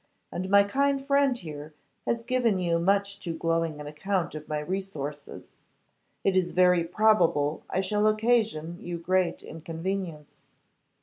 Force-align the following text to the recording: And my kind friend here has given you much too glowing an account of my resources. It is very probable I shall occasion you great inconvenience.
And 0.31 0.49
my 0.49 0.63
kind 0.63 1.05
friend 1.05 1.37
here 1.37 1.75
has 2.07 2.23
given 2.23 2.57
you 2.57 2.79
much 2.79 3.19
too 3.19 3.35
glowing 3.35 3.79
an 3.79 3.85
account 3.85 4.33
of 4.33 4.47
my 4.47 4.57
resources. 4.57 5.49
It 6.23 6.35
is 6.35 6.53
very 6.53 6.83
probable 6.83 7.61
I 7.69 7.81
shall 7.81 8.07
occasion 8.07 8.79
you 8.81 8.97
great 8.97 9.43
inconvenience. 9.43 10.41